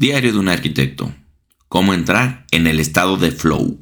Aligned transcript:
Diario 0.00 0.32
de 0.32 0.38
un 0.38 0.48
arquitecto. 0.48 1.12
Cómo 1.68 1.92
entrar 1.92 2.46
en 2.52 2.66
el 2.66 2.80
estado 2.80 3.18
de 3.18 3.32
flow. 3.32 3.78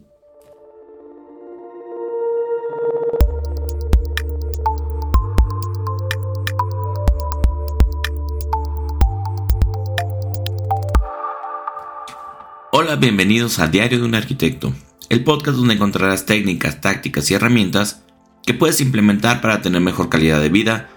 Hola, 12.73 12.97
bienvenidos 12.97 13.61
a 13.61 13.69
Diario 13.69 14.01
de 14.01 14.05
un 14.05 14.17
arquitecto, 14.17 14.75
el 15.11 15.23
podcast 15.23 15.57
donde 15.57 15.75
encontrarás 15.75 16.27
técnicas, 16.27 16.81
tácticas 16.81 17.31
y 17.31 17.35
herramientas 17.35 18.03
que 18.45 18.55
puedes 18.55 18.81
implementar 18.81 19.41
para 19.41 19.63
tener 19.63 19.81
mejor 19.81 20.09
calidad 20.09 20.41
de 20.41 20.49
vida, 20.49 20.91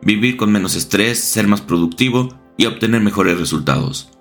vivir 0.00 0.38
con 0.38 0.50
menos 0.50 0.76
estrés, 0.76 1.22
ser 1.22 1.46
más 1.46 1.60
productivo 1.60 2.34
y 2.56 2.64
obtener 2.64 3.02
mejores 3.02 3.38
resultados. 3.38 4.11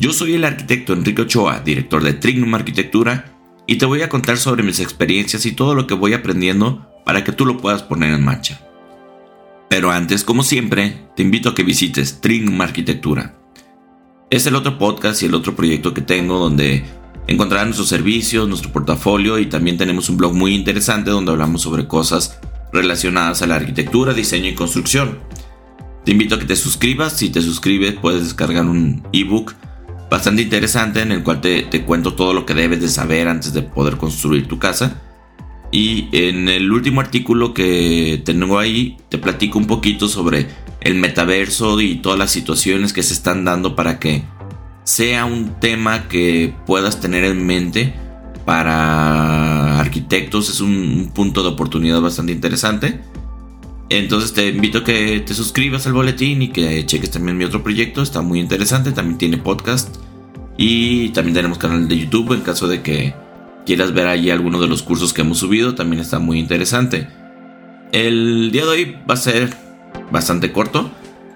Yo 0.00 0.14
soy 0.14 0.32
el 0.32 0.46
arquitecto 0.46 0.94
Enrique 0.94 1.20
Ochoa, 1.20 1.60
director 1.60 2.02
de 2.02 2.14
Trignum 2.14 2.54
Arquitectura, 2.54 3.36
y 3.66 3.76
te 3.76 3.84
voy 3.84 4.00
a 4.00 4.08
contar 4.08 4.38
sobre 4.38 4.62
mis 4.62 4.80
experiencias 4.80 5.44
y 5.44 5.52
todo 5.52 5.74
lo 5.74 5.86
que 5.86 5.92
voy 5.92 6.14
aprendiendo 6.14 6.90
para 7.04 7.22
que 7.22 7.32
tú 7.32 7.44
lo 7.44 7.58
puedas 7.58 7.82
poner 7.82 8.14
en 8.14 8.24
marcha. 8.24 8.66
Pero 9.68 9.90
antes, 9.90 10.24
como 10.24 10.42
siempre, 10.42 11.06
te 11.14 11.22
invito 11.22 11.50
a 11.50 11.54
que 11.54 11.64
visites 11.64 12.22
Trignum 12.22 12.58
Arquitectura. 12.62 13.36
Es 14.30 14.46
el 14.46 14.54
otro 14.54 14.78
podcast 14.78 15.22
y 15.22 15.26
el 15.26 15.34
otro 15.34 15.54
proyecto 15.54 15.92
que 15.92 16.00
tengo 16.00 16.38
donde 16.38 16.82
encontrarás 17.26 17.66
nuestros 17.66 17.90
servicios, 17.90 18.48
nuestro 18.48 18.72
portafolio 18.72 19.38
y 19.38 19.50
también 19.50 19.76
tenemos 19.76 20.08
un 20.08 20.16
blog 20.16 20.32
muy 20.32 20.54
interesante 20.54 21.10
donde 21.10 21.32
hablamos 21.32 21.60
sobre 21.60 21.86
cosas 21.86 22.40
relacionadas 22.72 23.42
a 23.42 23.46
la 23.46 23.56
arquitectura, 23.56 24.14
diseño 24.14 24.48
y 24.48 24.54
construcción. 24.54 25.18
Te 26.06 26.12
invito 26.12 26.36
a 26.36 26.38
que 26.38 26.46
te 26.46 26.56
suscribas, 26.56 27.18
si 27.18 27.28
te 27.28 27.42
suscribes 27.42 27.96
puedes 28.00 28.22
descargar 28.22 28.64
un 28.64 29.06
ebook 29.12 29.52
bastante 30.10 30.42
interesante 30.42 31.00
en 31.00 31.12
el 31.12 31.22
cual 31.22 31.40
te, 31.40 31.84
cuento 31.84 32.14
todo 32.14 32.34
lo 32.34 32.44
que 32.44 32.54
debes 32.54 32.80
de 32.80 32.88
saber 32.88 33.28
antes 33.28 33.52
de 33.52 33.62
poder 33.62 33.96
construir 33.96 34.48
tu 34.48 34.58
casa. 34.58 35.00
Y 35.72 36.08
en 36.12 36.48
el 36.48 36.70
último 36.72 37.00
artículo 37.00 37.54
que 37.54 38.20
tengo 38.24 38.58
ahí 38.58 38.96
te 39.08 39.18
platico 39.18 39.58
un 39.58 39.68
poquito 39.68 40.08
sobre 40.08 40.48
el 40.80 40.96
metaverso 40.96 41.80
y 41.80 41.96
todas 41.96 42.18
las 42.18 42.32
situaciones 42.32 42.92
que 42.92 43.04
se 43.04 43.14
están 43.14 43.44
dando 43.44 43.76
para 43.76 44.00
que 44.00 44.24
sea 44.82 45.26
un 45.26 45.60
tema 45.60 46.08
que 46.08 46.52
puedas 46.66 47.00
tener 47.00 47.22
en 47.22 47.46
mente 47.46 47.94
para 48.44 49.78
arquitectos. 49.78 50.50
Es 50.50 50.60
un 50.60 51.12
punto 51.14 51.44
de 51.44 51.50
oportunidad 51.50 52.00
bastante 52.00 52.32
interesante. 52.32 53.00
Entonces 53.90 54.32
te 54.32 54.46
invito 54.46 54.78
a 54.78 54.84
que 54.84 55.18
te 55.18 55.34
suscribas 55.34 55.84
al 55.88 55.92
boletín 55.94 56.42
y 56.42 56.48
que 56.48 56.86
cheques 56.86 57.10
también 57.10 57.36
mi 57.36 57.44
otro 57.44 57.64
proyecto. 57.64 58.02
Está 58.02 58.22
muy 58.22 58.38
interesante. 58.38 58.92
También 58.92 59.18
tiene 59.18 59.36
podcast. 59.36 59.96
Y 60.56 61.08
también 61.08 61.34
tenemos 61.34 61.58
canal 61.58 61.88
de 61.88 61.98
YouTube 61.98 62.32
en 62.32 62.42
caso 62.42 62.68
de 62.68 62.82
que 62.82 63.14
quieras 63.66 63.92
ver 63.92 64.06
allí 64.06 64.30
alguno 64.30 64.60
de 64.60 64.68
los 64.68 64.84
cursos 64.84 65.12
que 65.12 65.22
hemos 65.22 65.38
subido. 65.38 65.74
También 65.74 66.00
está 66.00 66.20
muy 66.20 66.38
interesante. 66.38 67.08
El 67.90 68.52
día 68.52 68.62
de 68.62 68.68
hoy 68.68 68.96
va 69.10 69.14
a 69.14 69.16
ser 69.16 69.50
bastante 70.12 70.52
corto. 70.52 70.92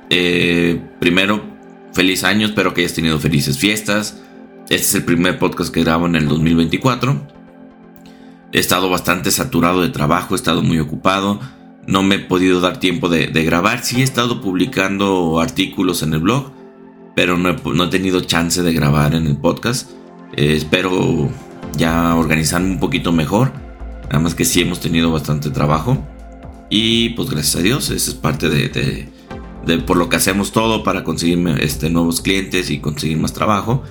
Eh, 0.08 0.80
primero, 1.00 1.44
feliz 1.92 2.22
año. 2.22 2.46
Espero 2.46 2.72
que 2.72 2.82
hayas 2.82 2.94
tenido 2.94 3.18
felices 3.18 3.58
fiestas. 3.58 4.22
Este 4.70 4.76
es 4.76 4.94
el 4.94 5.04
primer 5.04 5.40
podcast 5.40 5.74
que 5.74 5.82
grabo 5.82 6.06
en 6.06 6.14
el 6.14 6.28
2024. 6.28 7.20
He 8.52 8.60
estado 8.60 8.88
bastante 8.88 9.32
saturado 9.32 9.82
de 9.82 9.88
trabajo. 9.88 10.34
He 10.34 10.36
estado 10.36 10.62
muy 10.62 10.78
ocupado 10.78 11.40
no 11.86 12.02
me 12.02 12.16
he 12.16 12.18
podido 12.18 12.60
dar 12.60 12.78
tiempo 12.80 13.08
de, 13.08 13.26
grabar. 13.44 13.84
Sí 13.84 14.00
he 14.00 14.04
estado 14.04 14.40
publicando 14.40 15.40
artículos 15.40 16.02
en 16.02 16.14
el 16.14 16.20
blog, 16.20 16.50
pero 17.14 17.36
no 17.36 17.50
he, 17.84 17.88
tenido 17.88 18.20
chance 18.20 18.62
de 18.62 18.72
grabar 18.72 19.14
en 19.14 19.26
el 19.26 19.36
podcast. 19.36 19.90
Eh, 20.36 20.54
espero 20.54 21.28
ya 21.76 22.14
organizarme 22.16 22.70
un 22.70 22.80
poquito 22.80 23.12
mejor. 23.12 23.52
Nada 24.04 24.20
más 24.20 24.34
que 24.34 24.44
sí 24.44 24.60
hemos 24.60 24.80
tenido 24.80 25.10
bastante 25.12 25.50
trabajo. 25.50 25.98
Y 26.70 27.10
pues 27.10 27.30
gracias 27.30 27.56
a 27.56 27.62
Dios, 27.62 27.90
esa 27.90 28.10
es 28.10 28.16
parte 28.16 28.48
de, 28.48 29.08
de, 29.66 29.78
por 29.78 29.96
lo 29.96 30.08
que 30.08 30.16
hacemos 30.16 30.52
todo 30.52 30.82
para 30.82 31.04
conseguir 31.04 31.46
este, 31.60 31.90
nuevos 31.90 32.20
clientes 32.20 32.70
y 32.70 32.78
conseguir 32.78 33.18
más 33.18 33.32
trabajo. 33.32 33.82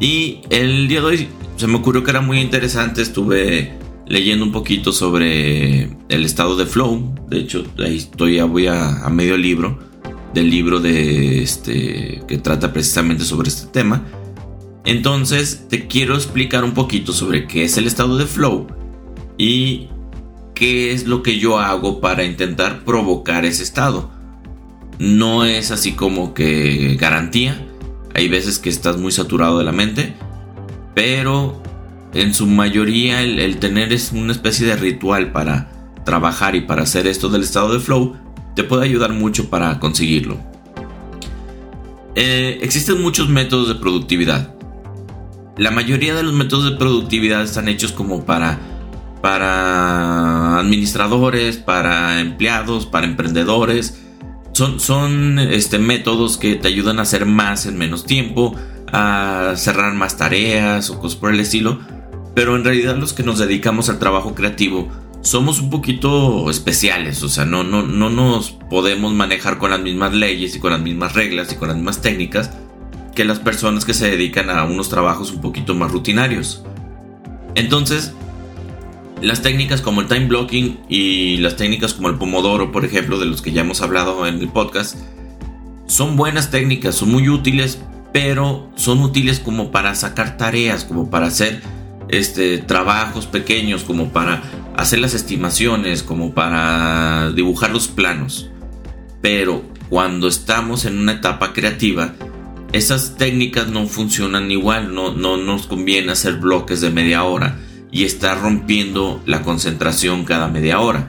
Y 0.00 0.40
el 0.50 0.88
día 0.88 1.00
de 1.00 1.06
hoy 1.06 1.28
se 1.56 1.66
me 1.68 1.76
ocurrió 1.76 2.02
que 2.02 2.10
era 2.10 2.20
muy 2.20 2.40
interesante. 2.40 3.02
Estuve 3.02 3.81
leyendo 4.06 4.44
un 4.44 4.52
poquito 4.52 4.92
sobre 4.92 5.90
el 6.08 6.24
estado 6.24 6.56
de 6.56 6.66
flow. 6.66 7.14
De 7.28 7.38
hecho, 7.38 7.64
ahí 7.78 7.96
estoy, 7.96 8.36
ya 8.36 8.44
voy 8.44 8.66
a, 8.66 9.08
medio 9.10 9.36
libro 9.36 9.78
del 10.34 10.50
libro 10.50 10.80
de 10.80 11.42
este 11.42 12.22
que 12.26 12.38
trata 12.38 12.72
precisamente 12.72 13.24
sobre 13.24 13.48
este 13.48 13.66
tema. 13.68 14.04
Entonces, 14.84 15.66
te 15.68 15.86
quiero 15.86 16.14
explicar 16.14 16.64
un 16.64 16.72
poquito 16.72 17.12
sobre 17.12 17.46
qué 17.46 17.64
es 17.64 17.76
el 17.76 17.86
estado 17.86 18.16
de 18.16 18.26
flow 18.26 18.66
y 19.38 19.88
qué 20.54 20.92
es 20.92 21.06
lo 21.06 21.22
que 21.22 21.38
yo 21.38 21.58
hago 21.58 22.00
para 22.00 22.24
intentar 22.24 22.84
provocar 22.84 23.44
ese 23.44 23.62
estado. 23.62 24.10
No 24.98 25.44
es 25.44 25.70
así 25.70 25.92
como 25.92 26.34
que 26.34 26.96
garantía. 26.98 27.66
Hay 28.14 28.28
veces 28.28 28.58
que 28.58 28.68
estás 28.68 28.98
muy 28.98 29.12
saturado 29.12 29.58
de 29.58 29.64
la 29.64 29.72
mente, 29.72 30.14
pero 30.94 31.61
en 32.14 32.34
su 32.34 32.46
mayoría 32.46 33.22
el, 33.22 33.56
tener 33.58 33.92
es 33.92 34.12
una 34.12 34.32
especie 34.32 34.66
de 34.66 34.76
ritual 34.76 35.32
para 35.32 35.70
trabajar 36.04 36.54
y 36.54 36.62
para 36.62 36.82
hacer 36.82 37.06
esto 37.06 37.28
del 37.28 37.42
estado 37.42 37.72
de 37.72 37.80
flow 37.80 38.16
te 38.54 38.64
puede 38.64 38.84
ayudar 38.84 39.12
mucho 39.12 39.48
para 39.48 39.78
conseguirlo. 39.78 40.38
Eh, 42.14 42.58
existen 42.60 43.00
muchos 43.00 43.30
métodos 43.30 43.68
de 43.68 43.76
productividad. 43.76 44.54
La 45.56 45.70
mayoría 45.70 46.14
de 46.14 46.22
los 46.22 46.34
métodos 46.34 46.70
de 46.70 46.76
productividad 46.76 47.42
están 47.42 47.68
hechos 47.68 47.92
como 47.92 48.26
para, 48.26 48.58
para 49.22 50.58
administradores, 50.58 51.56
para 51.56 52.20
empleados, 52.20 52.84
para 52.84 53.06
emprendedores. 53.06 54.02
Son, 54.52 54.80
son 54.80 55.38
este, 55.38 55.78
métodos 55.78 56.36
que 56.36 56.56
te 56.56 56.68
ayudan 56.68 56.98
a 56.98 57.02
hacer 57.02 57.24
más 57.24 57.64
en 57.64 57.78
menos 57.78 58.04
tiempo, 58.04 58.54
a 58.92 59.54
cerrar 59.56 59.94
más 59.94 60.18
tareas 60.18 60.90
o 60.90 61.00
cosas 61.00 61.18
por 61.18 61.32
el 61.32 61.40
estilo 61.40 61.80
pero 62.34 62.56
en 62.56 62.64
realidad 62.64 62.96
los 62.96 63.12
que 63.12 63.22
nos 63.22 63.38
dedicamos 63.38 63.88
al 63.88 63.98
trabajo 63.98 64.34
creativo 64.34 64.88
somos 65.20 65.60
un 65.60 65.70
poquito 65.70 66.50
especiales, 66.50 67.22
o 67.22 67.28
sea, 67.28 67.44
no, 67.44 67.62
no, 67.62 67.82
no 67.82 68.10
nos 68.10 68.50
podemos 68.50 69.12
manejar 69.12 69.58
con 69.58 69.70
las 69.70 69.80
mismas 69.80 70.12
leyes 70.12 70.56
y 70.56 70.58
con 70.58 70.72
las 70.72 70.80
mismas 70.80 71.14
reglas 71.14 71.52
y 71.52 71.56
con 71.56 71.68
las 71.68 71.76
mismas 71.76 72.02
técnicas 72.02 72.50
que 73.14 73.24
las 73.24 73.38
personas 73.38 73.84
que 73.84 73.94
se 73.94 74.10
dedican 74.10 74.50
a 74.50 74.64
unos 74.64 74.88
trabajos 74.88 75.30
un 75.30 75.40
poquito 75.40 75.74
más 75.74 75.92
rutinarios. 75.92 76.64
Entonces, 77.54 78.14
las 79.20 79.42
técnicas 79.42 79.80
como 79.80 80.00
el 80.00 80.08
time 80.08 80.26
blocking 80.26 80.80
y 80.88 81.36
las 81.38 81.56
técnicas 81.56 81.94
como 81.94 82.08
el 82.08 82.16
pomodoro, 82.16 82.72
por 82.72 82.84
ejemplo, 82.84 83.18
de 83.18 83.26
los 83.26 83.42
que 83.42 83.52
ya 83.52 83.60
hemos 83.60 83.82
hablado 83.82 84.26
en 84.26 84.40
el 84.40 84.48
podcast, 84.48 84.96
son 85.86 86.16
buenas 86.16 86.50
técnicas, 86.50 86.94
son 86.96 87.12
muy 87.12 87.28
útiles, 87.28 87.80
pero 88.12 88.68
son 88.74 89.00
útiles 89.00 89.38
como 89.38 89.70
para 89.70 89.94
sacar 89.94 90.36
tareas, 90.36 90.84
como 90.84 91.10
para 91.10 91.26
hacer 91.26 91.62
este, 92.08 92.58
trabajos 92.58 93.26
pequeños 93.26 93.84
como 93.84 94.10
para 94.10 94.42
hacer 94.76 94.98
las 94.98 95.14
estimaciones, 95.14 96.02
como 96.02 96.34
para 96.34 97.30
dibujar 97.32 97.70
los 97.70 97.88
planos. 97.88 98.50
Pero 99.20 99.62
cuando 99.88 100.28
estamos 100.28 100.84
en 100.84 100.98
una 100.98 101.12
etapa 101.12 101.52
creativa, 101.52 102.14
esas 102.72 103.16
técnicas 103.16 103.68
no 103.68 103.86
funcionan 103.86 104.50
igual, 104.50 104.94
no, 104.94 105.12
no 105.12 105.36
nos 105.36 105.66
conviene 105.66 106.12
hacer 106.12 106.36
bloques 106.36 106.80
de 106.80 106.90
media 106.90 107.24
hora 107.24 107.58
y 107.90 108.04
estar 108.04 108.40
rompiendo 108.40 109.22
la 109.26 109.42
concentración 109.42 110.24
cada 110.24 110.48
media 110.48 110.80
hora. 110.80 111.08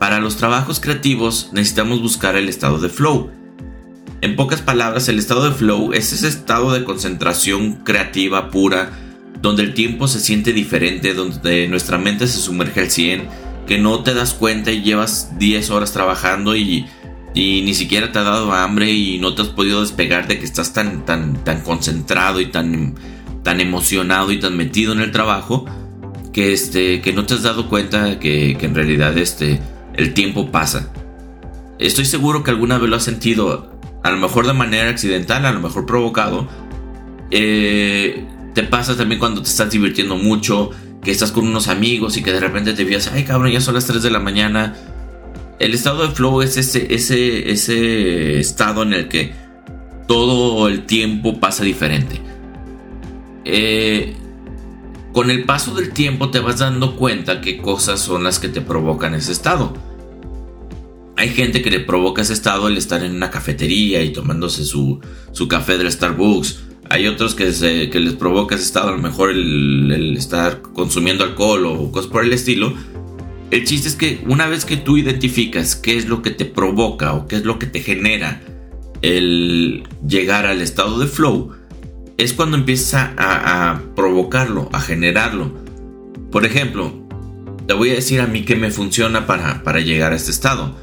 Para 0.00 0.18
los 0.18 0.36
trabajos 0.36 0.80
creativos 0.80 1.50
necesitamos 1.52 2.02
buscar 2.02 2.36
el 2.36 2.48
estado 2.48 2.78
de 2.78 2.88
flow. 2.88 3.30
En 4.20 4.34
pocas 4.34 4.60
palabras, 4.60 5.08
el 5.08 5.18
estado 5.18 5.48
de 5.48 5.54
flow 5.54 5.92
es 5.92 6.12
ese 6.12 6.26
estado 6.26 6.72
de 6.72 6.84
concentración 6.84 7.84
creativa 7.84 8.50
pura 8.50 8.90
donde 9.46 9.62
el 9.62 9.74
tiempo 9.74 10.08
se 10.08 10.18
siente 10.18 10.52
diferente, 10.52 11.14
donde 11.14 11.68
nuestra 11.68 11.98
mente 11.98 12.26
se 12.26 12.40
sumerge 12.40 12.80
al 12.80 12.90
100, 12.90 13.28
que 13.64 13.78
no 13.78 14.02
te 14.02 14.12
das 14.12 14.34
cuenta 14.34 14.72
y 14.72 14.82
llevas 14.82 15.38
10 15.38 15.70
horas 15.70 15.92
trabajando 15.92 16.56
y, 16.56 16.86
ni 17.32 17.74
siquiera 17.74 18.10
te 18.10 18.18
ha 18.18 18.22
dado 18.22 18.52
hambre 18.52 18.90
y 18.90 19.18
no 19.18 19.36
te 19.36 19.42
has 19.42 19.48
podido 19.48 19.82
despegar 19.82 20.26
de 20.26 20.40
que 20.40 20.44
estás 20.44 20.72
tan, 20.72 21.04
tan, 21.04 21.44
tan 21.44 21.60
concentrado 21.60 22.40
y 22.40 22.46
tan, 22.46 22.96
tan 23.44 23.60
emocionado 23.60 24.32
y 24.32 24.40
tan 24.40 24.56
metido 24.56 24.92
en 24.92 25.00
el 25.00 25.12
trabajo 25.12 25.64
que, 26.32 26.52
este, 26.52 27.00
que 27.00 27.12
no 27.12 27.24
te 27.24 27.34
has 27.34 27.44
dado 27.44 27.68
cuenta 27.68 28.18
que, 28.18 28.56
que 28.58 28.66
en 28.66 28.74
realidad 28.74 29.16
este, 29.16 29.60
el 29.94 30.12
tiempo 30.12 30.50
pasa. 30.50 30.92
Estoy 31.78 32.04
seguro 32.04 32.42
que 32.42 32.50
alguna 32.50 32.78
vez 32.78 32.90
lo 32.90 32.96
has 32.96 33.04
sentido, 33.04 33.78
a 34.02 34.10
lo 34.10 34.16
mejor 34.16 34.48
de 34.48 34.54
manera 34.54 34.90
accidental, 34.90 35.46
a 35.46 35.52
lo 35.52 35.60
mejor 35.60 35.86
provocado. 35.86 36.48
Eh, 37.30 38.24
te 38.56 38.62
pasa 38.62 38.96
también 38.96 39.18
cuando 39.18 39.42
te 39.42 39.50
estás 39.50 39.70
divirtiendo 39.70 40.16
mucho, 40.16 40.70
que 41.02 41.10
estás 41.10 41.30
con 41.30 41.46
unos 41.46 41.68
amigos 41.68 42.16
y 42.16 42.22
que 42.22 42.32
de 42.32 42.40
repente 42.40 42.72
te 42.72 42.86
fijas, 42.86 43.10
ay 43.12 43.22
cabrón, 43.22 43.52
ya 43.52 43.60
son 43.60 43.74
las 43.74 43.84
3 43.84 44.02
de 44.02 44.10
la 44.10 44.18
mañana. 44.18 44.74
El 45.58 45.74
estado 45.74 46.08
de 46.08 46.14
flow 46.14 46.40
es 46.40 46.56
ese, 46.56 46.94
ese, 46.94 47.50
ese 47.50 48.40
estado 48.40 48.82
en 48.82 48.94
el 48.94 49.08
que 49.08 49.34
todo 50.08 50.68
el 50.68 50.86
tiempo 50.86 51.38
pasa 51.38 51.64
diferente. 51.64 52.18
Eh, 53.44 54.16
con 55.12 55.30
el 55.30 55.44
paso 55.44 55.74
del 55.74 55.90
tiempo 55.90 56.30
te 56.30 56.40
vas 56.40 56.60
dando 56.60 56.96
cuenta 56.96 57.42
qué 57.42 57.58
cosas 57.58 58.00
son 58.00 58.24
las 58.24 58.38
que 58.38 58.48
te 58.48 58.62
provocan 58.62 59.14
ese 59.14 59.32
estado. 59.32 59.74
Hay 61.18 61.28
gente 61.28 61.60
que 61.60 61.70
le 61.70 61.80
provoca 61.80 62.22
ese 62.22 62.32
estado 62.32 62.68
el 62.68 62.78
estar 62.78 63.04
en 63.04 63.16
una 63.16 63.30
cafetería 63.30 64.02
y 64.02 64.14
tomándose 64.14 64.64
su, 64.64 64.98
su 65.32 65.46
café 65.46 65.76
del 65.76 65.92
Starbucks. 65.92 66.65
Hay 66.88 67.06
otros 67.06 67.34
que, 67.34 67.50
que, 67.90 68.00
les 68.00 68.14
provoca 68.14 68.54
ese 68.54 68.64
estado, 68.64 68.88
a 68.88 68.92
lo 68.92 68.98
mejor 68.98 69.30
el, 69.30 70.16
estar 70.16 70.62
consumiendo 70.62 71.24
alcohol 71.24 71.66
o 71.66 71.90
cosas 71.90 72.10
por 72.10 72.24
el 72.24 72.32
estilo. 72.32 72.72
El 73.50 73.64
chiste 73.64 73.88
es 73.88 73.96
que 73.96 74.22
una 74.26 74.46
vez 74.46 74.64
que 74.64 74.76
tú 74.76 74.96
identificas 74.96 75.76
qué 75.76 75.96
es 75.96 76.06
lo 76.06 76.22
que 76.22 76.30
te 76.30 76.44
provoca 76.44 77.14
o 77.14 77.26
qué 77.26 77.36
es 77.36 77.44
lo 77.44 77.58
que 77.58 77.66
te 77.66 77.80
genera 77.80 78.42
el 79.02 79.84
llegar 80.06 80.46
al 80.46 80.62
estado 80.62 80.98
de 80.98 81.06
flow, 81.06 81.52
es 82.18 82.32
cuando 82.32 82.56
empieza 82.56 83.14
a, 83.16 83.80
provocarlo, 83.94 84.68
a 84.72 84.80
generarlo. 84.80 85.52
Por 86.30 86.44
ejemplo, 86.44 87.06
te 87.66 87.74
voy 87.74 87.90
a 87.90 87.94
decir 87.94 88.20
a 88.20 88.26
mí 88.26 88.44
que 88.44 88.56
me 88.56 88.70
funciona 88.70 89.26
para, 89.26 89.62
para 89.62 89.80
llegar 89.80 90.12
a 90.12 90.16
este 90.16 90.30
estado. 90.30 90.76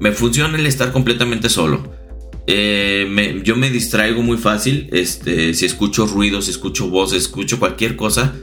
Me 0.00 0.12
funciona 0.12 0.58
el 0.58 0.66
estar 0.66 0.92
completamente 0.92 1.48
solo. 1.48 1.97
Eh, 2.50 3.42
yo 3.44 3.56
me 3.56 3.68
distraigo 3.70 4.22
muy 4.22 4.38
fácil. 4.38 4.88
Este, 4.90 5.52
si 5.52 5.66
escucho 5.66 6.06
ruidos, 6.06 6.46
si 6.46 6.50
escucho 6.50 6.88
voces, 6.88 7.24
escucho 7.24 7.58
cualquier 7.58 7.94
cosa, 7.94 8.34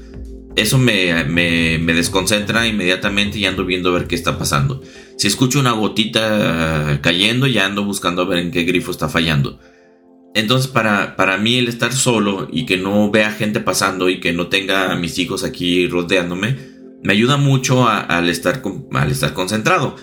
eso 0.55 0.77
me, 0.77 1.23
me, 1.25 1.93
desconcentra 1.93 2.67
inmediatamente 2.67 3.39
y 3.39 3.45
ando 3.45 3.65
viendo 3.65 3.89
a 3.89 3.93
ver 3.93 4.07
qué 4.07 4.13
está 4.13 4.37
pasando. 4.37 4.81
Si 5.17 5.27
escucho 5.27 5.59
una 5.59 5.71
gotita 5.71 6.99
cayendo, 7.01 7.47
ya 7.47 7.65
ando 7.65 7.83
buscando 7.83 8.21
a 8.21 8.25
ver 8.25 8.39
en 8.39 8.51
qué 8.51 8.63
grifo 8.63 8.91
está 8.91 9.09
fallando. 9.09 9.59
Entonces, 10.35 10.69
para, 10.69 11.15
para 11.15 11.37
mí, 11.37 11.55
el 11.55 11.67
estar 11.67 11.91
solo 11.91 12.47
y 12.51 12.67
que 12.67 12.77
no 12.77 13.09
vea 13.09 13.31
gente 13.31 13.59
pasando 13.59 14.09
y 14.09 14.19
que 14.19 14.33
no 14.33 14.47
tenga 14.47 14.91
a 14.91 14.95
mis 14.95 15.17
hijos 15.17 15.43
aquí 15.43 15.87
rodeándome, 15.87 16.57
me 17.01 17.13
ayuda 17.13 17.37
mucho 17.37 17.87
al, 17.87 18.29
estar, 18.29 18.61
al 18.91 19.11
estar 19.11 19.33
concentrado. 19.33 19.95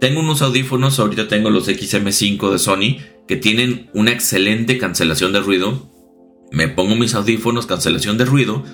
Tengo 0.00 0.20
unos 0.20 0.40
audífonos, 0.40 0.98
ahorita 0.98 1.28
tengo 1.28 1.50
los 1.50 1.68
XM5 1.68 2.50
de 2.50 2.58
Sony, 2.58 2.96
que 3.28 3.36
tienen 3.36 3.90
una 3.92 4.12
excelente 4.12 4.78
cancelación 4.78 5.34
de 5.34 5.40
ruido. 5.40 5.90
Me 6.50 6.68
pongo 6.68 6.96
mis 6.96 7.12
audífonos, 7.14 7.66
cancelación 7.66 8.16
de 8.16 8.24
ruido, 8.24 8.64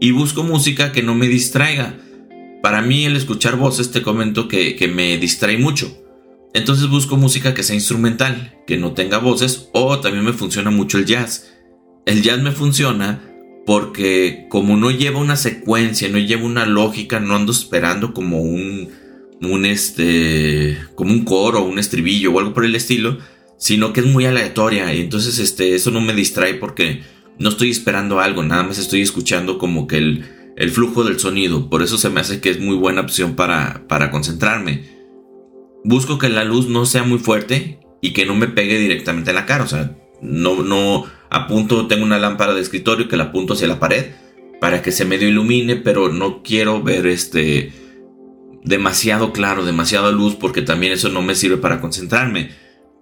y 0.00 0.12
busco 0.12 0.44
música 0.44 0.92
que 0.92 1.02
no 1.02 1.16
me 1.16 1.26
distraiga. 1.26 1.98
Para 2.62 2.80
mí 2.80 3.04
el 3.04 3.16
escuchar 3.16 3.56
voces 3.56 3.90
te 3.90 4.02
comento 4.02 4.46
que, 4.46 4.76
que 4.76 4.86
me 4.86 5.18
distrae 5.18 5.58
mucho. 5.58 5.92
Entonces 6.54 6.88
busco 6.88 7.16
música 7.16 7.54
que 7.54 7.64
sea 7.64 7.74
instrumental, 7.74 8.56
que 8.64 8.76
no 8.76 8.92
tenga 8.92 9.18
voces, 9.18 9.70
o 9.72 9.98
también 9.98 10.24
me 10.24 10.32
funciona 10.32 10.70
mucho 10.70 10.96
el 10.98 11.06
jazz. 11.06 11.52
El 12.06 12.22
jazz 12.22 12.40
me 12.40 12.52
funciona 12.52 13.20
porque 13.66 14.46
como 14.48 14.76
no 14.76 14.92
lleva 14.92 15.18
una 15.18 15.34
secuencia, 15.34 16.08
no 16.08 16.18
lleva 16.18 16.44
una 16.44 16.66
lógica, 16.66 17.18
no 17.18 17.34
ando 17.34 17.50
esperando 17.50 18.14
como 18.14 18.40
un, 18.40 18.90
un 19.42 19.66
este, 19.66 20.78
como 20.94 21.12
un 21.12 21.24
coro, 21.24 21.62
un 21.64 21.78
estribillo 21.78 22.32
o 22.32 22.38
algo 22.38 22.54
por 22.54 22.64
el 22.64 22.74
estilo, 22.74 23.18
sino 23.56 23.92
que 23.92 24.00
es 24.00 24.06
muy 24.06 24.24
aleatoria. 24.24 24.92
Y 24.94 25.00
entonces 25.00 25.38
este, 25.38 25.74
eso 25.74 25.90
no 25.90 26.00
me 26.00 26.14
distrae 26.14 26.54
porque 26.54 27.02
no 27.38 27.50
estoy 27.50 27.70
esperando 27.70 28.20
algo, 28.20 28.42
nada 28.42 28.64
más 28.64 28.78
estoy 28.78 29.00
escuchando 29.02 29.58
como 29.58 29.86
que 29.86 29.98
el, 29.98 30.24
el 30.56 30.70
flujo 30.70 31.04
del 31.04 31.20
sonido, 31.20 31.70
por 31.70 31.82
eso 31.82 31.98
se 31.98 32.10
me 32.10 32.20
hace 32.20 32.40
que 32.40 32.50
es 32.50 32.60
muy 32.60 32.76
buena 32.76 33.02
opción 33.02 33.36
para, 33.36 33.86
para 33.86 34.10
concentrarme. 34.10 34.96
Busco 35.84 36.18
que 36.18 36.28
la 36.28 36.44
luz 36.44 36.68
no 36.68 36.84
sea 36.84 37.04
muy 37.04 37.18
fuerte 37.18 37.78
y 38.00 38.12
que 38.12 38.26
no 38.26 38.34
me 38.34 38.48
pegue 38.48 38.78
directamente 38.78 39.30
en 39.30 39.36
la 39.36 39.46
cara. 39.46 39.64
O 39.64 39.68
sea, 39.68 39.96
no, 40.20 40.62
no 40.62 41.04
apunto, 41.30 41.86
tengo 41.86 42.04
una 42.04 42.18
lámpara 42.18 42.54
de 42.54 42.60
escritorio 42.60 43.08
que 43.08 43.16
la 43.16 43.24
apunto 43.24 43.54
hacia 43.54 43.68
la 43.68 43.78
pared 43.78 44.06
para 44.60 44.82
que 44.82 44.90
se 44.90 45.04
medio 45.04 45.28
ilumine, 45.28 45.76
pero 45.76 46.08
no 46.08 46.42
quiero 46.42 46.82
ver 46.82 47.06
este 47.06 47.72
demasiado 48.64 49.32
claro, 49.32 49.64
demasiada 49.64 50.10
luz, 50.10 50.34
porque 50.34 50.62
también 50.62 50.92
eso 50.92 51.08
no 51.08 51.22
me 51.22 51.34
sirve 51.34 51.56
para 51.56 51.80
concentrarme. 51.80 52.50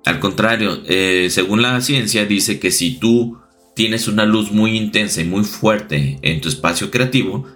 Al 0.05 0.21
contrario, 0.21 0.83
eh, 0.87 1.29
según 1.31 1.63
la 1.63 1.81
ciencia 1.81 2.27
dice 2.27 2.61
que 2.61 2.71
si 2.71 2.99
tú 2.99 3.39
tienes 3.75 4.09
una 4.09 4.25
luz 4.25 4.53
muy 4.53 4.77
intensa 4.77 5.21
y 5.21 5.25
muy 5.25 5.45
fuerte 5.45 6.19
en 6.23 6.41
tu 6.41 6.49
espacio 6.49 6.91
creativo, 6.91 7.47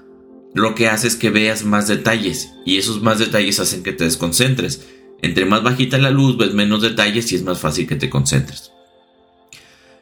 lo 0.53 0.75
que 0.75 0.89
hace 0.89 1.07
es 1.07 1.17
que 1.17 1.31
veas 1.31 1.65
más 1.65 1.87
detalles 1.87 2.53
y 2.67 2.77
esos 2.77 3.03
más 3.03 3.19
detalles 3.19 3.61
hacen 3.61 3.83
que 3.83 3.93
te 3.93 4.05
desconcentres. 4.05 4.87
Entre 5.23 5.45
más 5.45 5.63
bajita 5.63 5.99
la 5.99 6.11
luz, 6.11 6.37
ves 6.37 6.55
menos 6.55 6.83
detalles 6.83 7.31
y 7.31 7.37
es 7.37 7.43
más 7.43 7.61
fácil 7.61 7.87
que 7.87 7.97
te 7.97 8.11
concentres. 8.11 8.73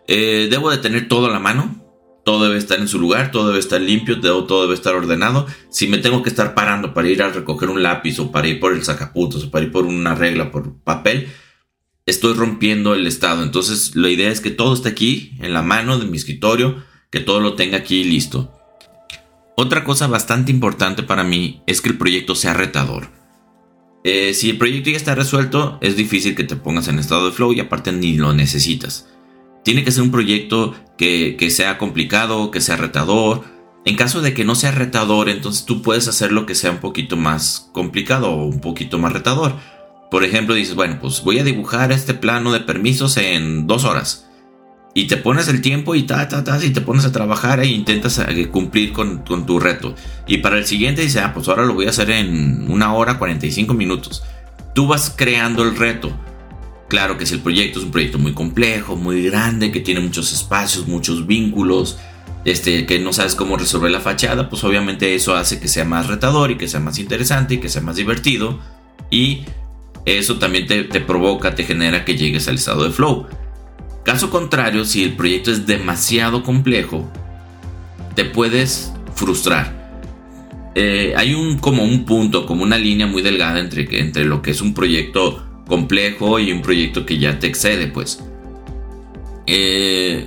Eh, 0.07 0.49
debo 0.51 0.71
de 0.71 0.79
tener 0.79 1.07
todo 1.07 1.27
a 1.27 1.31
la 1.31 1.39
mano. 1.39 1.85
Todo 2.29 2.45
debe 2.45 2.59
estar 2.59 2.79
en 2.79 2.89
su 2.89 2.99
lugar, 2.99 3.31
todo 3.31 3.47
debe 3.47 3.59
estar 3.59 3.81
limpio, 3.81 4.21
todo, 4.21 4.61
debe 4.61 4.75
estar 4.75 4.95
ordenado. 4.95 5.47
Si 5.71 5.87
me 5.87 5.97
tengo 5.97 6.23
que 6.23 6.29
estar 6.29 6.53
parando 6.53 6.93
para 6.93 7.09
ir 7.09 7.23
a 7.23 7.31
recoger 7.31 7.71
un 7.71 7.83
lápiz 7.83 8.19
o 8.19 8.31
para 8.31 8.49
ir 8.49 8.61
por 8.61 8.75
el 8.75 8.85
sacaputos 8.85 9.45
o 9.45 9.51
para 9.51 9.65
ir 9.65 9.73
por 9.73 9.87
una 9.87 10.15
regla, 10.15 10.53
por 10.53 10.75
papel, 10.81 11.29
estoy 12.05 12.35
rompiendo 12.35 12.95
el 12.95 13.07
estado. 13.07 13.43
Entonces 13.43 13.97
la 13.97 14.11
idea 14.11 14.31
es 14.31 14.43
que 14.43 14.51
todo 14.51 14.75
esté 14.75 14.91
aquí, 14.91 15.39
en 15.41 15.55
la 15.55 15.63
mano 15.63 15.99
de 15.99 16.05
mi 16.05 16.19
escritorio, 16.19 16.85
que 17.09 17.21
todo 17.21 17.41
lo 17.41 17.55
tenga 17.55 17.79
aquí 17.79 18.05
listo. 18.05 18.53
Otra 19.57 19.83
cosa 19.83 20.07
bastante 20.07 20.53
importante 20.53 21.03
para 21.03 21.25
mí 21.25 21.63
es 21.67 21.81
que 21.81 21.89
el 21.89 21.97
proyecto 21.97 22.35
sea 22.35 22.53
retador. 22.53 23.09
Eh, 24.05 24.35
si 24.35 24.51
el 24.51 24.59
proyecto 24.59 24.91
ya 24.91 24.99
está 24.99 25.15
resuelto, 25.15 25.79
es 25.81 25.97
difícil 25.97 26.35
que 26.35 26.45
te 26.45 26.57
pongas 26.57 26.89
en 26.89 26.99
estado 26.99 27.25
de 27.25 27.33
flow 27.33 27.55
y 27.55 27.61
aparte 27.61 27.91
ni 27.91 28.19
lo 28.19 28.35
necesitas. 28.35 29.09
Tiene 29.65 29.85
que 29.85 29.93
ser 29.93 30.03
un 30.03 30.11
proyecto 30.11 30.75
que, 30.97 31.37
sea 31.51 31.79
complicado, 31.79 32.51
que 32.51 32.61
sea 32.61 32.77
retador. 32.77 33.45
En 33.85 33.97
caso 33.97 34.21
de 34.21 34.35
que 34.35 34.45
no 34.45 34.55
sea 34.55 34.71
retador, 34.71 35.29
entonces 35.29 35.65
tú 35.65 35.83
puedes 35.83 36.09
hacer 36.09 36.33
lo 36.33 36.47
que 36.47 36.55
sea 36.55 36.71
un 36.71 36.79
poquito 36.79 37.17
más 37.17 37.71
complicado 37.73 38.31
o 38.31 38.45
un 38.45 38.61
poquito 38.61 38.99
más 38.99 39.13
retador. 39.13 39.55
Por 40.11 40.25
ejemplo, 40.25 40.55
dices, 40.55 40.75
bueno, 40.75 40.99
pues 41.01 41.23
voy 41.23 41.39
a 41.39 41.45
dibujar 41.45 41.93
este 41.93 42.15
plano 42.15 42.53
de 42.53 42.61
permisos 42.61 43.17
en 43.17 43.67
dos 43.67 43.85
horas 43.85 44.29
y 44.99 45.07
te 45.07 45.17
pones 45.17 45.47
el 45.47 45.61
tiempo 45.61 45.95
y 45.95 46.03
ta, 46.03 46.29
ta, 46.29 46.43
ta, 46.43 46.59
y 46.65 46.71
te 46.71 46.81
pones 46.81 47.05
a 47.05 47.13
trabajar 47.13 47.61
e 47.61 47.69
intentas 47.69 48.19
eh, 48.19 48.49
cumplir 48.49 48.93
con, 48.93 49.23
tu 49.25 49.61
reto. 49.61 49.95
Y 50.27 50.39
para 50.39 50.59
el 50.59 50.67
siguiente 50.67 51.03
dice, 51.03 51.21
ah, 51.21 51.33
pues 51.33 51.49
ahora 51.49 51.65
lo 51.65 51.75
voy 51.75 51.87
a 51.87 51.91
hacer 51.91 52.11
en 52.11 52.69
una 52.69 52.93
hora 52.95 53.17
45 53.17 53.75
minutos. 53.75 54.25
Tú 54.75 54.89
vas 54.89 55.15
creando 55.15 55.63
el 55.63 55.77
reto. 55.77 56.13
Claro 56.89 57.19
que 57.19 57.27
si 57.27 57.35
el 57.35 57.41
proyecto 57.41 57.79
es 57.79 57.85
un 57.85 57.91
proyecto 57.91 58.19
muy 58.19 58.33
complejo, 58.33 58.97
muy 58.97 59.23
grande, 59.23 59.71
que 59.71 59.81
tiene 59.81 60.01
muchos 60.01 60.33
espacios, 60.33 60.89
muchos 60.89 61.27
vínculos, 61.27 61.99
este, 62.47 62.87
que 62.87 62.99
no 62.99 63.13
sabes 63.13 63.35
cómo 63.35 63.59
resolver 63.59 63.91
la 63.91 64.01
fachada, 64.01 64.49
pues 64.49 64.65
obviamente 64.65 65.15
eso 65.15 65.37
hace 65.37 65.61
que 65.61 65.69
sea 65.69 65.85
más 65.85 66.07
retador 66.07 66.51
y 66.51 66.57
que 66.57 66.67
sea 66.67 66.81
más 66.81 66.99
interesante 66.99 67.55
y 67.55 67.59
que 67.59 67.69
sea 67.69 67.83
más 67.83 67.97
divertido. 67.97 68.59
Y 69.11 69.43
eso 70.07 70.39
también 70.39 70.67
te, 70.67 70.85
te 70.85 71.01
provoca, 71.01 71.55
te 71.55 71.65
genera 71.65 72.07
que 72.07 72.17
llegues 72.17 72.49
al 72.49 72.55
estado 72.55 72.85
de 72.85 72.91
flow. 72.91 73.27
Caso 74.03 74.31
contrario, 74.31 74.87
si 74.87 75.05
el 75.05 75.15
proyecto 75.15 75.51
es 75.51 75.67
demasiado 75.67 76.43
complejo, 76.43 77.13
te 78.15 78.25
puedes 78.25 78.95
frustrar. 79.15 79.77
Eh, 80.75 81.13
hay 81.17 81.35
un 81.35 81.59
como 81.59 81.83
un 81.85 82.07
punto, 82.07 82.47
como 82.47 82.63
una 82.63 82.79
línea 82.79 83.07
muy 83.07 83.21
delgada 83.21 83.59
entre, 83.59 83.87
entre 84.01 84.25
lo 84.25 84.41
que 84.41 84.53
es 84.53 84.63
un 84.63 84.73
proyecto 84.73 85.48
complejo 85.69 86.41
y 86.41 86.51
un 86.51 86.63
proyecto 86.63 87.07
que 87.07 87.19
ya 87.19 87.39
te 87.39 87.47
excede, 87.47 87.87
pues. 87.87 88.21
Eh, 89.47 90.27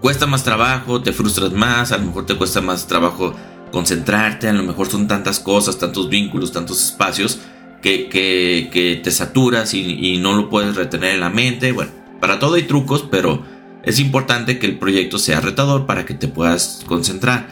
cuesta 0.00 0.26
más 0.26 0.44
trabajo, 0.44 1.02
te 1.02 1.12
frustras 1.12 1.52
más, 1.52 1.90
a 1.90 1.98
lo 1.98 2.04
mejor 2.04 2.26
te 2.26 2.36
cuesta 2.36 2.60
más 2.60 2.86
trabajo 2.86 3.34
concentrarte, 3.72 4.48
a 4.48 4.52
lo 4.52 4.62
mejor 4.62 4.86
son 4.86 5.08
tantas 5.08 5.40
cosas, 5.40 5.78
tantos 5.78 6.08
vínculos, 6.08 6.52
tantos 6.52 6.82
espacios 6.84 7.40
que, 7.82 8.08
que, 8.08 9.00
te 9.02 9.10
saturas 9.10 9.74
y, 9.74 9.80
y, 9.80 10.18
no 10.18 10.34
lo 10.34 10.48
puedes 10.48 10.76
retener 10.76 11.14
en 11.14 11.20
la 11.20 11.30
mente. 11.30 11.72
Bueno, 11.72 11.90
para 12.20 12.38
todo 12.38 12.54
hay 12.54 12.62
trucos, 12.62 13.04
pero 13.10 13.42
es 13.82 13.98
importante 14.00 14.58
que 14.58 14.66
el 14.66 14.78
proyecto 14.78 15.18
sea 15.18 15.40
retador 15.40 15.86
para 15.86 16.04
que 16.04 16.14
te 16.14 16.28
puedas 16.28 16.82
concentrar. 16.86 17.48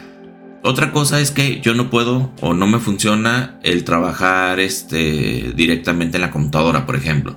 Otra 0.63 0.91
cosa 0.91 1.19
es 1.19 1.31
que 1.31 1.61
yo 1.61 1.73
no 1.73 1.89
puedo 1.89 2.31
o 2.41 2.53
no 2.53 2.67
me 2.67 2.79
funciona 2.79 3.59
el 3.63 3.83
trabajar 3.83 4.59
este, 4.59 5.53
directamente 5.55 6.17
en 6.17 6.21
la 6.21 6.31
computadora, 6.31 6.85
por 6.85 6.95
ejemplo. 6.95 7.35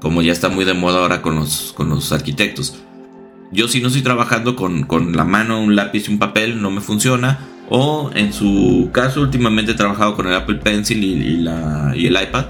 Como 0.00 0.22
ya 0.22 0.32
está 0.32 0.48
muy 0.48 0.64
de 0.64 0.74
moda 0.74 1.00
ahora 1.00 1.22
con 1.22 1.36
los, 1.36 1.72
con 1.76 1.88
los 1.88 2.12
arquitectos. 2.12 2.76
Yo 3.52 3.68
si 3.68 3.80
no 3.80 3.88
estoy 3.88 4.02
trabajando 4.02 4.56
con, 4.56 4.86
la 5.14 5.24
mano, 5.24 5.62
un 5.62 5.76
lápiz 5.76 6.08
y 6.08 6.12
un 6.12 6.18
papel, 6.18 6.62
no 6.62 6.70
me 6.70 6.80
funciona. 6.80 7.40
O 7.68 8.10
en 8.14 8.32
su 8.32 8.90
caso, 8.92 9.20
últimamente 9.20 9.72
he 9.72 9.74
trabajado 9.74 10.16
con 10.16 10.26
el 10.26 10.34
Apple 10.34 10.56
Pencil 10.56 11.02
y, 11.04 11.36
la, 11.38 11.92
y 11.94 12.06
el 12.06 12.20
iPad, 12.20 12.46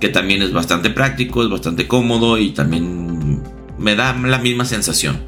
que 0.00 0.08
también 0.08 0.42
es 0.42 0.52
bastante 0.52 0.90
práctico, 0.90 1.42
es 1.42 1.48
bastante 1.48 1.88
cómodo 1.88 2.38
y 2.38 2.50
también 2.50 3.42
me 3.78 3.96
da 3.96 4.14
la 4.16 4.38
misma 4.38 4.64
sensación. 4.64 5.20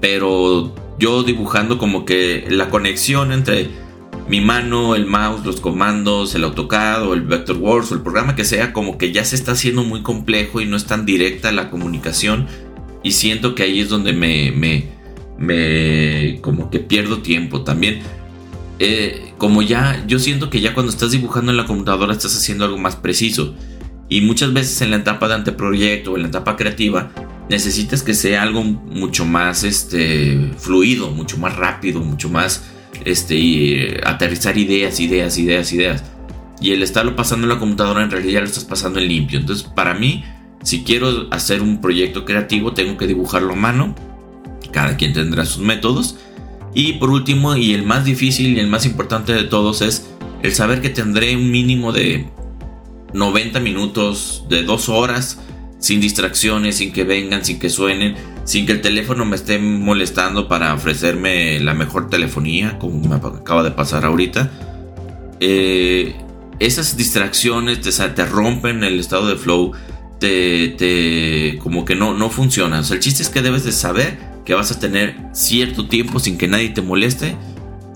Pero 0.00 0.74
yo 0.98 1.22
dibujando 1.22 1.78
como 1.78 2.04
que 2.04 2.46
la 2.48 2.70
conexión 2.70 3.32
entre 3.32 3.68
mi 4.28 4.40
mano, 4.40 4.94
el 4.94 5.06
mouse, 5.06 5.44
los 5.44 5.60
comandos, 5.60 6.34
el 6.34 6.44
AutoCAD 6.44 7.06
o 7.06 7.14
el 7.14 7.22
Vectorworks 7.22 7.92
o 7.92 7.94
el 7.94 8.02
programa 8.02 8.34
que 8.34 8.44
sea, 8.44 8.72
como 8.72 8.98
que 8.98 9.12
ya 9.12 9.24
se 9.24 9.36
está 9.36 9.52
haciendo 9.52 9.84
muy 9.84 10.02
complejo 10.02 10.60
y 10.60 10.66
no 10.66 10.76
es 10.76 10.84
tan 10.84 11.06
directa 11.06 11.50
la 11.52 11.70
comunicación. 11.70 12.46
Y 13.02 13.12
siento 13.12 13.54
que 13.54 13.62
ahí 13.62 13.80
es 13.80 13.88
donde 13.88 14.12
me, 14.12 14.52
me, 14.52 14.88
me 15.38 16.40
como 16.42 16.68
que 16.68 16.80
pierdo 16.80 17.18
tiempo 17.18 17.62
también. 17.62 18.00
Eh, 18.80 19.32
como 19.38 19.62
ya, 19.62 20.04
yo 20.06 20.18
siento 20.18 20.50
que 20.50 20.60
ya 20.60 20.74
cuando 20.74 20.92
estás 20.92 21.10
dibujando 21.12 21.50
en 21.50 21.56
la 21.56 21.66
computadora 21.66 22.12
estás 22.12 22.36
haciendo 22.36 22.64
algo 22.64 22.78
más 22.78 22.96
preciso. 22.96 23.54
Y 24.10 24.20
muchas 24.22 24.52
veces 24.52 24.80
en 24.82 24.90
la 24.90 24.96
etapa 24.98 25.28
de 25.28 25.34
anteproyecto 25.34 26.12
o 26.12 26.16
en 26.16 26.22
la 26.22 26.28
etapa 26.28 26.56
creativa 26.56 27.10
necesitas 27.48 28.02
que 28.02 28.14
sea 28.14 28.42
algo 28.42 28.62
mucho 28.62 29.24
más 29.24 29.64
este, 29.64 30.52
fluido, 30.58 31.10
mucho 31.10 31.38
más 31.38 31.56
rápido, 31.56 32.00
mucho 32.00 32.28
más 32.28 32.64
este, 33.04 33.34
y, 33.36 33.96
aterrizar 34.04 34.58
ideas, 34.58 35.00
ideas, 35.00 35.38
ideas, 35.38 35.72
ideas. 35.72 36.04
Y 36.60 36.72
el 36.72 36.82
estarlo 36.82 37.16
pasando 37.16 37.46
en 37.46 37.50
la 37.50 37.58
computadora 37.58 38.02
en 38.02 38.10
realidad 38.10 38.32
ya 38.32 38.40
lo 38.40 38.46
estás 38.46 38.64
pasando 38.64 38.98
en 38.98 39.08
limpio. 39.08 39.38
Entonces, 39.38 39.66
para 39.66 39.94
mí, 39.94 40.24
si 40.62 40.82
quiero 40.82 41.28
hacer 41.30 41.62
un 41.62 41.80
proyecto 41.80 42.24
creativo, 42.24 42.72
tengo 42.72 42.96
que 42.96 43.06
dibujarlo 43.06 43.52
a 43.52 43.56
mano. 43.56 43.94
Cada 44.72 44.96
quien 44.96 45.12
tendrá 45.12 45.44
sus 45.44 45.62
métodos. 45.62 46.16
Y 46.74 46.94
por 46.94 47.10
último, 47.10 47.56
y 47.56 47.72
el 47.72 47.84
más 47.84 48.04
difícil 48.04 48.56
y 48.56 48.60
el 48.60 48.66
más 48.66 48.84
importante 48.84 49.32
de 49.32 49.44
todos 49.44 49.80
es 49.82 50.10
el 50.42 50.52
saber 50.52 50.80
que 50.80 50.90
tendré 50.90 51.34
un 51.36 51.50
mínimo 51.50 51.92
de 51.92 52.28
90 53.14 53.60
minutos, 53.60 54.44
de 54.48 54.64
2 54.64 54.88
horas, 54.88 55.40
sin 55.78 56.00
distracciones, 56.00 56.76
sin 56.76 56.92
que 56.92 57.04
vengan, 57.04 57.44
sin 57.44 57.58
que 57.58 57.70
suenen, 57.70 58.16
sin 58.44 58.66
que 58.66 58.72
el 58.72 58.80
teléfono 58.80 59.24
me 59.24 59.36
esté 59.36 59.58
molestando 59.58 60.48
para 60.48 60.74
ofrecerme 60.74 61.60
la 61.60 61.74
mejor 61.74 62.10
telefonía, 62.10 62.78
como 62.78 63.08
me 63.08 63.16
acaba 63.16 63.62
de 63.62 63.70
pasar 63.70 64.04
ahorita. 64.04 64.50
Eh, 65.40 66.16
esas 66.58 66.96
distracciones 66.96 67.80
te, 67.80 67.90
te, 67.90 68.24
rompen 68.24 68.82
el 68.82 68.98
estado 68.98 69.28
de 69.28 69.36
flow, 69.36 69.72
te, 70.18 70.68
te 70.70 71.58
como 71.58 71.84
que 71.84 71.94
no, 71.94 72.14
no 72.14 72.30
funcionan. 72.30 72.80
O 72.80 72.84
sea, 72.84 72.96
el 72.96 73.02
chiste 73.02 73.22
es 73.22 73.28
que 73.28 73.42
debes 73.42 73.64
de 73.64 73.72
saber 73.72 74.18
que 74.44 74.54
vas 74.54 74.72
a 74.72 74.80
tener 74.80 75.16
cierto 75.32 75.86
tiempo 75.88 76.18
sin 76.18 76.38
que 76.38 76.48
nadie 76.48 76.70
te 76.70 76.82
moleste 76.82 77.36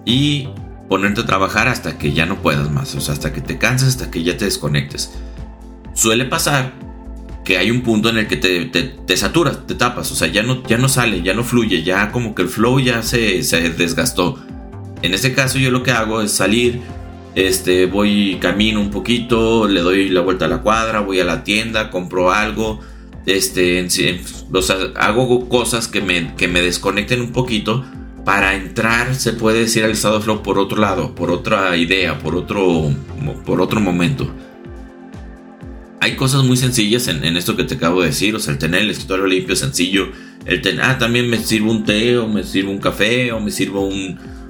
y 0.04 0.48
ponerte 0.88 1.22
a 1.22 1.26
trabajar 1.26 1.68
hasta 1.68 1.96
que 1.98 2.12
ya 2.12 2.26
no 2.26 2.42
puedas 2.42 2.70
más, 2.70 2.94
o 2.94 3.00
sea, 3.00 3.14
hasta 3.14 3.32
que 3.32 3.40
te 3.40 3.56
canses, 3.56 3.88
hasta 3.88 4.10
que 4.10 4.22
ya 4.22 4.36
te 4.36 4.44
desconectes. 4.44 5.12
Suele 5.94 6.26
pasar 6.26 6.74
que 7.44 7.58
hay 7.58 7.70
un 7.70 7.82
punto 7.82 8.08
en 8.08 8.18
el 8.18 8.26
que 8.26 8.36
te, 8.36 8.66
te, 8.66 9.16
saturas, 9.16 9.66
te 9.66 9.74
tapas, 9.74 10.10
o 10.12 10.14
sea, 10.14 10.28
ya 10.28 10.42
no, 10.42 10.62
ya 10.66 10.78
no 10.78 10.88
sale, 10.88 11.22
ya 11.22 11.34
no 11.34 11.42
fluye, 11.42 11.82
ya 11.82 12.12
como 12.12 12.34
que 12.34 12.42
el 12.42 12.48
flow 12.48 12.78
ya 12.80 13.02
se, 13.02 13.42
se 13.42 13.70
desgastó. 13.70 14.38
En 15.02 15.14
este 15.14 15.34
caso 15.34 15.58
yo 15.58 15.70
lo 15.70 15.82
que 15.82 15.90
hago 15.90 16.22
es 16.22 16.32
salir, 16.32 16.80
este, 17.34 17.86
voy, 17.86 18.38
camino 18.40 18.80
un 18.80 18.90
poquito, 18.90 19.66
le 19.66 19.80
doy 19.80 20.08
la 20.08 20.20
vuelta 20.20 20.44
a 20.44 20.48
la 20.48 20.62
cuadra, 20.62 21.00
voy 21.00 21.18
a 21.18 21.24
la 21.24 21.42
tienda, 21.42 21.90
compro 21.90 22.30
algo, 22.30 22.80
este, 23.26 23.88
o 24.52 24.62
sea, 24.62 24.76
hago 24.96 25.48
cosas 25.48 25.88
que 25.88 26.00
me, 26.00 26.34
que 26.36 26.46
me 26.46 26.62
desconecten 26.62 27.20
un 27.20 27.32
poquito 27.32 27.84
para 28.24 28.54
entrar, 28.54 29.16
se 29.16 29.32
puede 29.32 29.60
decir, 29.60 29.82
al 29.82 29.90
estado 29.90 30.18
de 30.18 30.24
flow 30.24 30.42
por 30.44 30.60
otro 30.60 30.80
lado, 30.80 31.12
por 31.16 31.32
otra 31.32 31.76
idea, 31.76 32.20
por 32.20 32.36
otro, 32.36 32.92
por 33.44 33.60
otro 33.60 33.80
momento 33.80 34.30
hay 36.02 36.16
cosas 36.16 36.42
muy 36.42 36.56
sencillas 36.56 37.06
en, 37.06 37.36
esto 37.36 37.54
que 37.54 37.62
te 37.62 37.76
acabo 37.76 38.00
de 38.00 38.08
decir. 38.08 38.34
O 38.34 38.40
sea, 38.40 38.52
el 38.52 38.58
tener 38.58 38.82
el 38.82 38.90
escritorio 38.90 39.24
limpio, 39.24 39.54
sencillo. 39.54 40.08
El 40.44 40.60
tener, 40.60 40.84
ah, 40.84 40.98
también 40.98 41.30
me 41.30 41.38
sirvo 41.38 41.70
un 41.70 41.84
té, 41.84 42.18
o 42.18 42.26
me 42.26 42.42
sirvo 42.42 42.72
un 42.72 42.78
café, 42.78 43.30
o 43.30 43.38
me 43.38 43.52
sirvo 43.52 43.88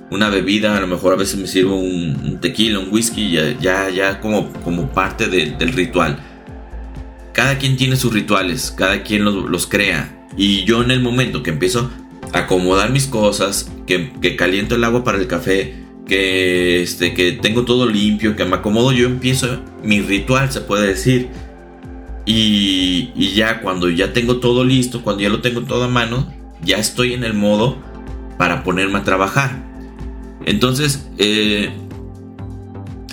una 0.08 0.30
bebida. 0.30 0.78
A 0.78 0.80
lo 0.80 0.86
mejor 0.86 1.12
a 1.12 1.16
veces 1.16 1.38
me 1.38 1.46
sirvo 1.46 1.76
un, 1.76 2.38
tequila, 2.40 2.78
un 2.78 2.88
whisky, 2.90 3.32
ya, 3.32 3.54
ya, 3.60 3.90
ya 3.90 4.18
como, 4.20 4.50
como 4.64 4.90
parte 4.92 5.28
del 5.28 5.72
ritual. 5.74 6.18
Cada 7.34 7.58
quien 7.58 7.76
tiene 7.76 7.96
sus 7.96 8.14
rituales, 8.14 8.72
cada 8.74 9.02
quien 9.02 9.22
los, 9.22 9.66
crea. 9.66 10.26
Y 10.38 10.64
yo 10.64 10.82
en 10.82 10.90
el 10.90 11.00
momento 11.00 11.42
que 11.42 11.50
empiezo 11.50 11.90
a 12.32 12.38
acomodar 12.38 12.90
mis 12.92 13.06
cosas, 13.08 13.70
que, 13.86 14.10
que 14.22 14.36
caliento 14.36 14.76
el 14.76 14.84
agua 14.84 15.04
para 15.04 15.18
el 15.18 15.26
café, 15.26 15.74
que, 16.06 16.82
este, 16.82 17.14
que 17.14 17.32
tengo 17.32 17.64
todo 17.64 17.86
limpio, 17.86 18.36
que 18.36 18.44
me 18.44 18.56
acomodo, 18.56 18.92
yo 18.92 19.06
empiezo 19.06 19.60
mi 19.82 20.00
ritual, 20.00 20.50
se 20.50 20.60
puede 20.60 20.86
decir. 20.86 21.28
Y, 22.24 23.32
ya 23.34 23.60
cuando 23.60 23.88
ya 23.88 24.12
tengo 24.12 24.36
todo 24.36 24.64
listo, 24.64 25.02
cuando 25.02 25.22
ya 25.22 25.28
lo 25.28 25.40
tengo 25.40 25.62
todo 25.62 25.84
a 25.84 25.88
mano, 25.88 26.32
ya 26.62 26.76
estoy 26.76 27.14
en 27.14 27.24
el 27.24 27.34
modo 27.34 27.78
para 28.38 28.62
ponerme 28.62 28.98
a 28.98 29.04
trabajar. 29.04 29.64
Entonces, 30.44 31.08
eh, 31.18 31.70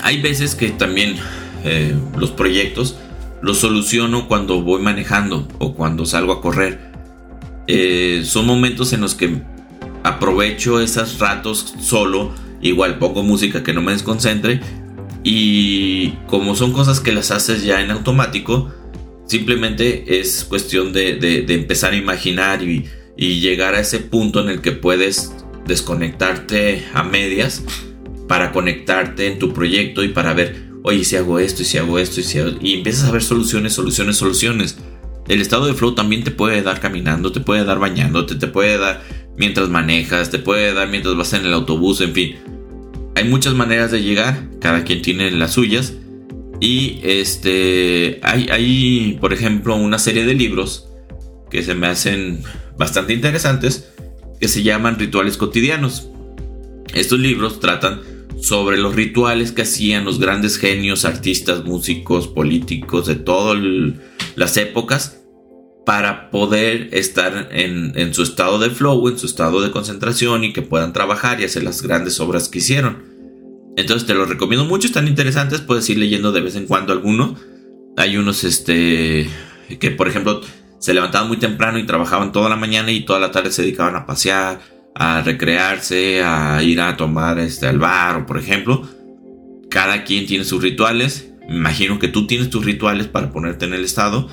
hay 0.01 0.22
veces 0.22 0.55
que 0.55 0.69
también 0.69 1.15
eh, 1.63 1.96
los 2.17 2.31
proyectos 2.31 2.98
los 3.41 3.60
soluciono 3.60 4.27
cuando 4.27 4.62
voy 4.62 4.81
manejando 4.81 5.48
o 5.60 5.74
cuando 5.74 6.05
salgo 6.05 6.34
a 6.34 6.41
correr. 6.41 6.91
Eh, 7.67 8.24
son 8.25 8.46
momentos 8.46 8.93
en 8.93 9.01
los 9.01 9.15
que 9.15 9.41
aprovecho 10.03 10.79
esos 10.79 11.19
ratos 11.19 11.75
solo 11.79 12.31
igual 12.61 12.99
poco 12.99 13.23
música 13.23 13.63
que 13.63 13.73
no 13.73 13.81
me 13.81 13.93
desconcentre 13.93 14.61
y 15.23 16.11
como 16.27 16.55
son 16.55 16.71
cosas 16.71 16.99
que 16.99 17.11
las 17.11 17.31
haces 17.31 17.63
ya 17.63 17.81
en 17.81 17.91
automático, 17.91 18.71
simplemente 19.25 20.19
es 20.19 20.45
cuestión 20.45 20.93
de, 20.93 21.45
empezar 21.49 21.93
a 21.93 21.97
imaginar 21.97 22.63
y, 22.63 22.85
llegar 23.17 23.75
a 23.75 23.81
ese 23.81 23.99
punto 23.99 24.39
en 24.39 24.49
el 24.49 24.61
que 24.61 24.71
puedes 24.71 25.33
desconectarte 25.67 26.85
a 26.93 27.03
medias 27.03 27.63
para 28.29 28.53
conectarte 28.53 29.27
en 29.27 29.39
tu 29.39 29.53
proyecto 29.53 30.05
y 30.05 30.07
para 30.07 30.33
ver, 30.33 30.69
oye, 30.83 31.03
si 31.03 31.17
hago 31.17 31.37
esto 31.37 31.63
y 31.63 31.65
si 31.65 31.77
hago 31.77 31.99
esto 31.99 32.21
y 32.21 32.23
si 32.23 32.39
Y 32.61 32.75
empiezas 32.75 33.09
a 33.09 33.11
ver 33.11 33.21
soluciones, 33.21 33.73
soluciones, 33.73 34.15
soluciones. 34.15 34.77
El 35.27 35.41
estado 35.41 35.67
de 35.67 35.73
flow 35.73 35.95
también 35.95 36.23
te 36.23 36.31
puede 36.31 36.61
dar 36.61 36.79
caminando, 36.79 37.33
te 37.33 37.41
puede 37.41 37.65
dar 37.65 37.77
bañándote, 37.77 38.35
te 38.35 38.47
puede 38.47 38.77
dar 38.77 39.03
mientras 39.39 39.69
manejas, 39.69 40.29
te 40.29 40.38
puede 40.38 40.74
dar 40.74 40.89
mientras 40.89 41.15
vas 41.15 41.34
en 41.34 41.46
el 41.46 41.53
autobús, 41.53 42.01
en 42.01 42.13
fin. 42.13 42.36
Hay 43.15 43.24
muchas 43.24 43.55
maneras 43.55 43.89
de 43.89 44.03
llegar, 44.03 44.43
cada 44.60 44.84
quien 44.84 45.01
tiene 45.01 45.31
las 45.31 45.53
suyas. 45.53 45.93
Y 46.60 47.00
este 47.03 48.19
hay, 48.22 48.50
hay, 48.51 49.17
por 49.19 49.34
ejemplo, 49.34 49.75
una 49.77 49.98
serie 49.98 50.25
de 50.25 50.34
libros 50.34 50.89
que 51.50 51.63
se 51.63 51.74
me 51.74 51.88
hacen 51.88 52.43
bastante 52.77 53.13
interesantes 53.13 53.89
que 54.39 54.50
se 54.50 54.62
llaman 54.62 55.00
rituales 55.00 55.38
cotidianos. 55.38 56.10
Estos 56.93 57.19
libros 57.19 57.60
tratan 57.60 58.01
sobre 58.41 58.77
los 58.77 58.96
rituales 58.96 59.51
que 59.53 59.62
hacían 59.63 60.05
los 60.05 60.19
grandes 60.19 60.58
genios, 60.58 61.05
artistas, 61.05 61.63
músicos, 61.63 62.27
políticos 62.27 63.08
de 63.08 63.15
todas 63.15 63.58
las 64.36 64.58
épocas 64.58 65.18
para 65.89 66.29
poder 66.29 66.89
estar 66.91 67.50
en, 67.51 68.13
su 68.13 68.22
estado 68.22 68.60
de 68.60 68.69
flow, 68.69 69.08
en 69.08 69.17
su 69.17 69.25
estado 69.25 69.60
de 69.60 69.72
concentración 69.72 70.43
y 70.43 70.53
que 70.53 70.62
puedan 70.62 70.93
trabajar 70.93 71.41
y 71.41 71.46
hacer 71.46 71.63
las 71.63 71.81
grandes 71.81 72.19
obras 72.19 72.48
que 72.48 72.60
hicieron. 72.60 73.05
Entonces 73.75 74.05
te 74.05 74.13
los 74.13 74.29
recomiendo 74.29 74.65
mucho, 74.65 74.86
están 74.86 75.08
interesantes, 75.08 75.62
puedes 75.62 75.89
ir 75.89 75.98
leyendo 75.98 76.31
de 76.31 76.41
vez 76.41 76.55
en 76.55 76.67
cuando 76.67 76.93
alguno. 76.93 77.34
Hay 77.98 78.17
unos 78.17 78.43
este 78.43 79.31
que 79.79 79.89
por 79.89 80.08
ejemplo 80.08 80.41
se 80.77 80.93
levantaban 80.93 81.27
muy 81.27 81.38
temprano 81.38 81.79
y 81.79 81.88
trabajaban 81.88 82.31
toda 82.31 82.50
la 82.50 82.55
mañana 82.55 82.91
y 82.91 83.03
toda 83.03 83.19
la 83.19 83.31
tarde 83.31 83.51
se 83.51 83.63
dedicaban 83.63 83.96
a 83.96 84.05
pasear, 84.05 84.60
a 84.93 85.24
recrearse, 85.24 86.22
a 86.24 86.62
ir 86.62 86.81
a 86.81 86.98
tomar 86.98 87.39
este 87.39 87.65
al 87.65 87.79
bar 87.79 88.15
o 88.15 88.25
por 88.27 88.38
ejemplo. 88.38 88.88
Cada 89.72 90.03
quien 90.03 90.27
tiene 90.27 90.43
sus 90.43 90.62
rituales. 90.62 91.31
Me 91.50 91.55
imagino 91.55 91.98
que 91.98 92.10
tú 92.10 92.27
tienes 92.27 92.51
tus 92.51 92.63
rituales 92.63 93.08
para 93.08 93.31
ponerte 93.31 93.65
en 93.65 93.74
el 93.74 93.84
estado 93.84 94.29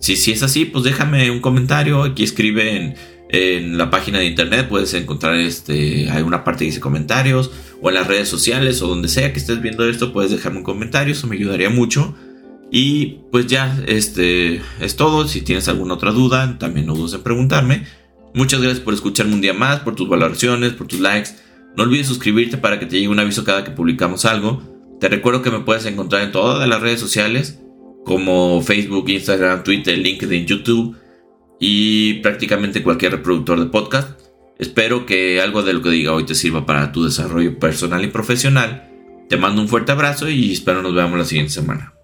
si, 0.00 0.16
si 0.16 0.32
es 0.32 0.42
así, 0.42 0.64
pues 0.64 0.82
déjame 0.82 1.30
un 1.30 1.40
comentario. 1.40 2.02
Aquí 2.02 2.24
escribe 2.24 2.96
en, 3.28 3.78
la 3.78 3.90
página 3.90 4.18
de 4.18 4.26
internet. 4.26 4.66
Puedes 4.68 4.92
encontrar 4.94 5.36
este, 5.36 6.10
hay 6.10 6.24
parte 6.24 6.60
que 6.60 6.70
dice 6.70 6.80
comentarios. 6.80 7.50
O 7.82 7.90
en 7.90 7.94
las 7.94 8.06
redes 8.06 8.28
sociales 8.28 8.82
o 8.82 8.88
donde 8.88 9.08
sea 9.08 9.32
que 9.32 9.38
estés 9.38 9.60
viendo 9.62 9.88
esto, 9.88 10.12
puedes 10.12 10.30
dejarme 10.30 10.58
un 10.58 10.64
comentario. 10.64 11.12
Eso 11.12 11.26
me 11.26 11.36
ayudaría 11.36 11.68
mucho. 11.68 12.14
Y 12.72 13.18
pues 13.30 13.46
ya, 13.46 13.78
este 13.86 14.62
es 14.80 14.96
todo. 14.96 15.28
Si 15.28 15.42
tienes 15.42 15.68
alguna 15.68 15.94
otra 15.94 16.12
duda, 16.12 16.56
también 16.58 16.86
no 16.86 16.94
dudes 16.94 17.14
en 17.14 17.22
preguntarme. 17.22 17.84
Muchas 18.32 18.60
gracias 18.62 18.80
por 18.80 18.94
escucharme 18.94 19.34
un 19.34 19.40
día 19.40 19.54
más, 19.54 19.80
por 19.80 19.96
tus 19.96 20.08
valoraciones, 20.08 20.72
por 20.72 20.86
tus 20.86 21.00
likes. 21.00 21.30
No 21.76 21.82
olvides 21.82 22.06
suscribirte 22.06 22.56
para 22.56 22.78
que 22.78 22.86
te 22.86 22.96
llegue 22.96 23.08
un 23.08 23.18
aviso 23.18 23.44
cada 23.44 23.64
que 23.64 23.70
publicamos 23.70 24.24
algo. 24.24 24.62
Te 24.98 25.08
recuerdo 25.08 25.42
que 25.42 25.50
me 25.50 25.60
puedes 25.60 25.84
encontrar 25.84 26.22
en 26.22 26.32
todas 26.32 26.66
las 26.68 26.80
redes 26.80 27.00
sociales 27.00 27.59
como 28.04 28.60
Facebook, 28.62 29.08
Instagram, 29.08 29.62
Twitter, 29.62 29.96
LinkedIn, 29.98 30.46
YouTube 30.46 30.96
y 31.58 32.14
prácticamente 32.14 32.82
cualquier 32.82 33.12
reproductor 33.12 33.60
de 33.60 33.66
podcast. 33.66 34.20
Espero 34.58 35.06
que 35.06 35.40
algo 35.40 35.62
de 35.62 35.72
lo 35.72 35.82
que 35.82 35.90
diga 35.90 36.12
hoy 36.12 36.24
te 36.24 36.34
sirva 36.34 36.66
para 36.66 36.92
tu 36.92 37.04
desarrollo 37.04 37.58
personal 37.58 38.04
y 38.04 38.08
profesional. 38.08 38.90
Te 39.28 39.36
mando 39.36 39.62
un 39.62 39.68
fuerte 39.68 39.92
abrazo 39.92 40.28
y 40.28 40.52
espero 40.52 40.82
nos 40.82 40.94
veamos 40.94 41.18
la 41.18 41.24
siguiente 41.24 41.52
semana. 41.52 41.94